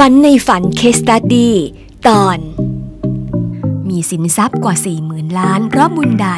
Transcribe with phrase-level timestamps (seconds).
[0.00, 1.50] ฝันในฝันเคสตัดดี
[2.08, 2.38] ตอน
[3.88, 6.28] มีสินทรัพย์กว่า4ี่หมื่นล้านเพราะบุญใด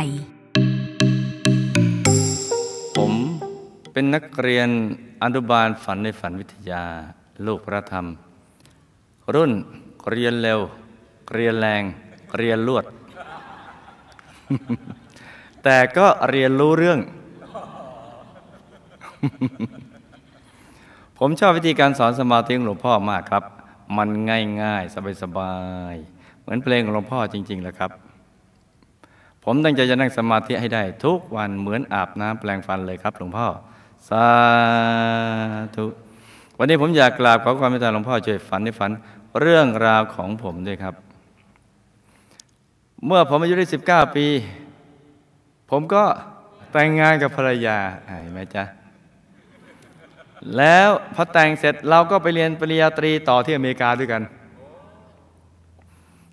[2.97, 3.13] ผม
[3.93, 4.69] เป็นนักเรียน
[5.23, 6.85] อนุบาลฝันในฝันวิทยา
[7.47, 8.07] ลูกพระธรรม
[9.35, 9.53] รุ่น
[10.11, 10.61] เรียนเร็ว
[11.35, 11.83] เรียนแรง
[12.39, 12.85] เรียนลวด
[15.65, 16.99] แต่ก็เรียนรู้เรื่อง
[21.19, 23.45] ผมชอบวิธีการสอนสมาธิของหลวงพ่อมากครับ
[23.97, 24.09] มัน
[24.63, 25.55] ง่ายๆ สบา
[25.93, 27.91] ยๆ เหมือนเพลงของหลวงพ่อจริงๆแหละครับ
[29.45, 33.47] ผมตั้งใจจะนั่งสมาธิให้ได้ ทุกวันเหมือนอาบน้ำแปลงฟันเลยครับ หลวงพ่อ
[34.09, 34.27] สา
[35.77, 35.87] ธุ
[36.59, 38.91] วันนี้ผมอยากกราบขอความเมตตาหลวงพ่อช่วยฝันในฝัน
[39.41, 40.95] เรื่องราวของผมด้วยครับ
[43.07, 44.27] เมื่อผมอายุได้สิบเก้าปี
[45.71, 46.05] ผมก็
[46.73, 47.77] แต่งงานกับภรรยา
[48.23, 48.65] เห็นไหมจ๊ะ
[50.57, 54.23] แล้วพอแต่งเสร็จเราก็ไปเรียนปริญญาตรีต่อที่อเมริกาด้วยกัน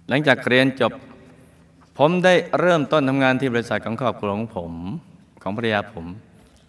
[0.09, 0.91] หลังจากเรียนจบ
[1.97, 4.73] ผมได้เริ่มต้นทำงานที่บริษัทของครอบครัวของผม
[5.41, 6.05] ของภรรยาผม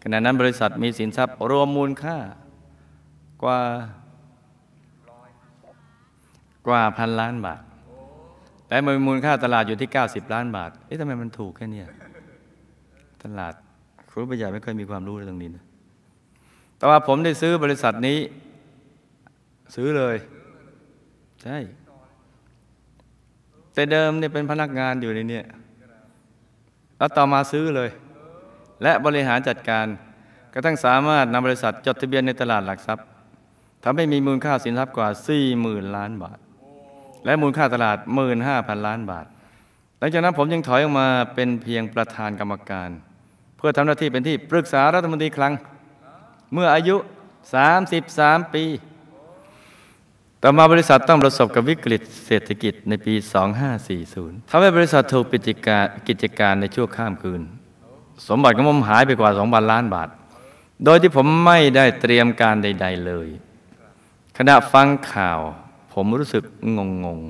[0.03, 2.17] ขณะนั้นบริษัทมีสินทรัพย์รวมมูลค่า
[3.43, 3.61] กว่า
[6.67, 7.61] กว่าพันล้านบาท
[8.67, 11.89] แต่มีมูลค่าตลาดอยู่ที่ 90 ล้านบาท เอ๊ะทำไมมันถูกแค่เนี้ย
[13.23, 13.55] ตลาด
[14.11, 15.66] ครูประหยัดไม่เคยมีความรู้เรื่องนี้นะ
[16.79, 18.19] แต่ว่าผมได้ซื้อบริษัทนี้
[19.75, 20.17] ซื้อเลย
[21.43, 21.57] ใช่
[23.75, 25.41] แต่เดิมเนี่ยเป็นพนักงานอยู่ในนี้
[26.99, 27.91] แล้วต่อมาซื้อเลย
[28.83, 29.87] และบริหารจัดการ
[30.53, 33.07] กระทั่งสามารถนำบริษัทจดทะเบียนในตลาดหลักทรัพย์
[33.85, 35.09] ทำให้มีมูลค่าสินทรัพย์กว่า
[35.53, 36.39] 40,000 ล้านบาท
[37.25, 37.99] และมูลค่าตลาด
[38.43, 39.27] 15,000 ล้านบาท
[39.99, 42.91] หลังจากนั้นผมยังถอยออกมาเป็นเพียงประธานกรรมการ
[43.57, 45.53] เพื่อทำหน้าที่เป็นที่ปรึกษารัฐมนตรีคลัง
[46.53, 46.97] เมื่ออายุ
[47.75, 48.65] 33 ปี
[50.43, 53.15] ต่อมาบริษัทต้องประสบกับวิกฤตเศรษฐกิจในปี
[53.83, 55.41] 2540 ทำให้บริษัทถูกปิด
[56.09, 57.43] กิจการในชั่วข้ามคืน
[58.29, 60.09] สมบัติของผมหายไปกว่า 2,000 ล้านบาท
[60.85, 63.29] โดยที่ผมไม่ได้เตรียมการใด ๆ เลย
[64.37, 65.41] ขณะฟังข่าว
[65.93, 66.45] ผมรู้สึก
[66.77, 67.21] งงง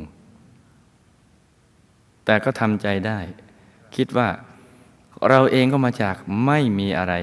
[1.49, 3.19] ๆแต่ก็ทำใจได้
[3.97, 4.29] คิดว่า
[5.29, 7.15] เราเองก็มาจากไม่มีอะไร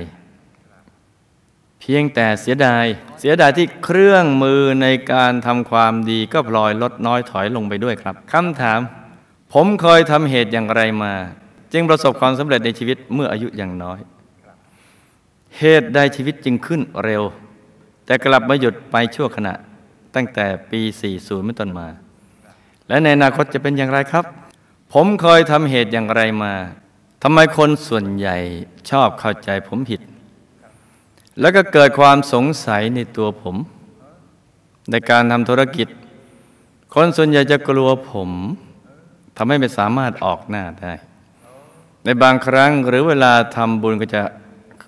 [1.86, 2.86] เพียงแต่เสียดาย
[3.20, 8.80] เสียดายที่เครื่องมือในการทำความดีก็พลอยลดน้อยถอยลงไปด้วยครับคำถาม
[9.54, 11.14] ผมเคยทำเหตุอย่างไรมา
[11.74, 14.00] จึงประสบความสำเร็จในชีวิตเมื่ออายุยังน้อย
[15.60, 17.24] เหตุใดชีวิตจึงขึ้นเร็ว
[18.06, 19.54] แต่กลับมาหยุดไปชั่วขณะ
[20.16, 20.82] ตั้งแต่ปี
[21.14, 21.88] 40 เป็นต้นมา
[22.88, 24.26] และในอนาคตจะเป็นอย่างไรครับ
[24.94, 26.54] ผมเคยทำเหตุอย่างไรมา
[27.24, 28.38] ทำไมคนส่วนใหญ่
[28.90, 30.02] ชอบเข้าใจผมผิด
[31.40, 33.56] แล้วก็เกิดความสงสัยในตัวผม
[34.92, 35.88] ในการทำธุรกิจ
[36.94, 38.30] คนส่วนใหญ่จะกลัวผม
[39.38, 40.94] ทำให้ไม่สามารถออกหน้าได้
[42.04, 44.22] ในบางครั้งหรือเวลาทำบุญก็จะ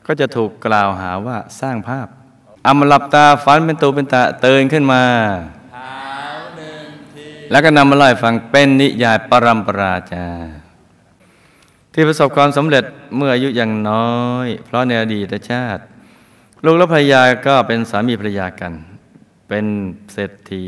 [0.08, 2.08] ก็จะถูกกล่าวหาว่าสร้างภาพ
[2.66, 5.04] อามาหลับตาฝันเป็นตัวเป็นตาเตือนขึ้นมา
[7.52, 10.28] แล้วก็นำมาเล่าให้ฟังเป็นนิยายปรัมปราจา
[11.94, 12.84] ที่ประสบความสำเร็จ
[13.16, 15.84] เมื่ออายุยังน้อย เพราะในอดีตชาติ
[16.68, 18.74] ลูกและภรรยาก็เป็นสามีภรรยากัน
[19.50, 19.66] เป็น
[20.14, 20.66] เศรษฐี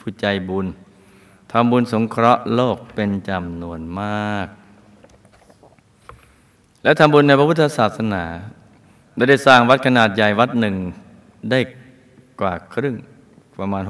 [0.00, 0.66] ผู้ใจบุญ
[1.52, 4.46] ทำบุญสงเคราะห์โลกเป็นจำนวนมาก
[6.82, 8.24] และทำบุญในพระพุทธศาสนา
[9.28, 10.76] ได้สร้างวัดขนาดใหญ่วัดหนึ่ง
[11.50, 11.60] ได้
[12.40, 12.96] กว่าครึ่ง
[13.58, 13.82] ประมาณ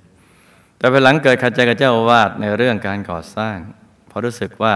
[0.00, 3.56] 60%แต่ภายหลังเกิดขัดใจกับเจ้าอาวาสในเรื่องการก่อสร้าง
[4.08, 4.74] เพราะรู้สึกว่า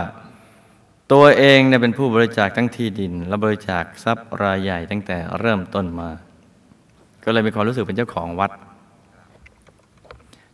[1.13, 6.11] ตัวเองเนี่ยเป็นผู้บริจาคทั้งที่ดิน และบริจาคทรัพย์รายใหญ่ตั้งแต่เริ่มต้นมา
[7.25, 8.51] ก็เลยมีความรู้สึกเป็นเจ้าของวัด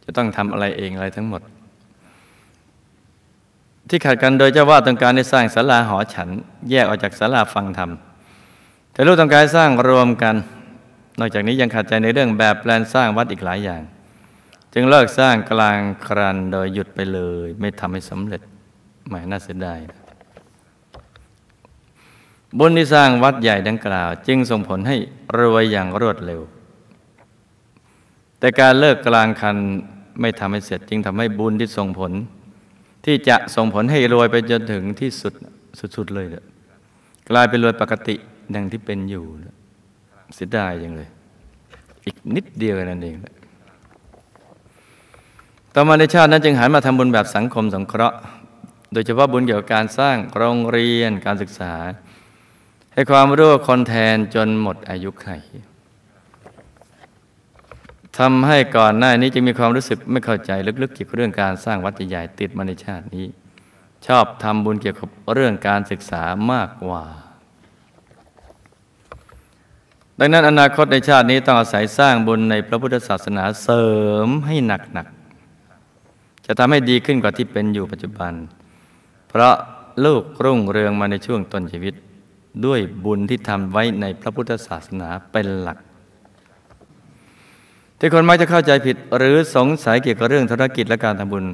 [0.05, 1.43] จะต้องทำอะไรเองอะไรทั้งหมด
[3.89, 6.29] ที่ขัดกันโดยเจ้าวาดต้องการได้สร้างศาลาหอฉัน
[6.71, 7.91] แยกออกจากศาลาฟังธรรม
[8.93, 10.35] แต่ลูกต้องการสร้างรวมกัน
[11.21, 13.83] นอกจากนี้ยังขัดใจในเรื่องแบบแปลนสร้างวัดอีกหลายอย่าง
[14.75, 18.43] จึงเลิกสร้างกลางครันโดยหยุดไปเลย ไม่ทำให้สำเร็จ
[19.09, 19.79] หมายน่าเสียดาย
[22.59, 24.97] บุญที่สร้างวัดใหญ่ดังกล่าว จึงส่งผลให้
[25.39, 26.41] รวยอย่างรวดเร็ว
[28.39, 29.57] แต่การเลิกกลางคัน
[30.21, 32.13] ไม่ทำให้เสร็จ จึงทำให้บุญที่ส่งผล
[33.05, 35.35] ที่จะส่งผลให้รวยไปจนถึงที่สุด
[35.97, 36.27] สุดๆเลย
[37.31, 38.17] กลายเป็นรวยปกติ
[38.55, 39.25] ดังที่เป็นอยู่
[40.35, 41.09] เสียดายอย่างเลย
[42.05, 43.17] อีกนิดเดียวนั่นเอง
[45.75, 48.19] ต่อมาในชาตินั้นจึงหันมาทำบุญแบบสังคมสงเคราะห์
[48.93, 51.73] โดยเฉพาะบุญเกี่ยวกับการสร้างโรงเรียนการศึกษา
[52.99, 55.29] ให้ความรู้คนแทนจนหมดอายุไข
[58.19, 60.51] ทำให้ก่อนหน้านี้จึงมีความรู้สึกไม่เข้าใจ
[60.83, 63.27] ลึกๆเกี่ยวกับเรื่องการสร้างวัดใหญ่ติดมาในชาตินี้
[64.07, 66.23] ชอบทำบุญเกี่ยวกับเรื่องการศึกษา
[66.53, 67.05] มากกว่า
[70.19, 73.87] ดังนั้นอนาคตในชาตินี้ต้องอาศัยสร้างบุญในพระพุทธศาสนาเสริ
[74.27, 78.33] มให้หนักๆจะทำให้ดีขึ้นกว่าที่เป็นอยู่ปัจจุบัน
[79.29, 79.55] เพราะ
[80.05, 81.97] ลูกรุ่งเรืองมาในช่วงต้นชีวิต
[82.67, 85.79] ด้วยบุญที่ทำไว้ในพระพุทธศาสนาเป็นหลัก
[87.99, 91.45] ที่คนมักจะเข้าใจผิดหรือสงสัยเกี่ยวกับเรื่องธุรกิจและการทำบุญ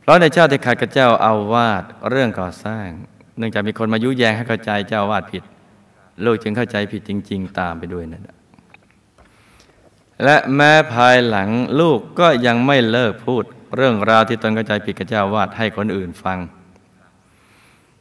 [0.00, 2.86] เพราะในชาติที่ขาดกับเจ้าอาวาสเรื่องก่อสร้าง
[3.38, 5.42] เนื่องจากมีคนมายุแยงให้เข้าใจเจ้าอาวาสผิด
[6.24, 8.36] ลูกจึงเข้าใจผิดจริง ๆ ตามไปด้วยนั่นแหละ
[10.24, 11.48] และแม้ภายหลัง
[11.80, 13.44] ลูกก็ยังไม่เลิกพูด
[13.76, 16.38] เรื่องราวที่ตนเข้าใจผิดกับเจ้าอาวาสให้คนอื่นฟัง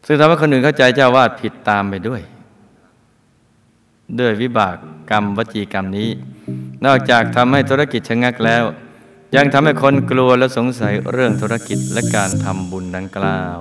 [0.06, 2.22] ซึ่งทำให้คนอื่นเข้าใจเจ้าวาดผิดตามไปด้วย
[4.20, 4.76] ด้วยวิบาก
[5.12, 6.10] กรรมวจีกรรมนี้
[6.86, 8.64] นอกจากทำให้ธุรกิจชะงักแล้ว
[9.36, 13.60] ยังทำให้คนกลัวและสงสัยเรื่องธุรกิจและการทำบุญดังกล่าว